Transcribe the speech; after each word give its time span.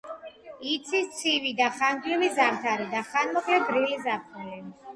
იცის 0.69 1.11
ცივი 1.17 1.51
და 1.59 1.67
ხანგრძლივი 1.75 2.31
ზამთარი 2.41 2.89
და 2.97 3.05
ხანმოკლე 3.13 3.63
გრილი 3.71 4.05
ზაფხული. 4.09 4.63